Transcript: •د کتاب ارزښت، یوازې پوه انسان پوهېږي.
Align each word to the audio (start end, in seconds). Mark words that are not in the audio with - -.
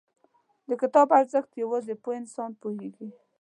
•د 0.69 0.71
کتاب 0.81 1.07
ارزښت، 1.19 1.51
یوازې 1.63 1.93
پوه 2.03 2.13
انسان 2.21 2.51
پوهېږي. 2.61 3.09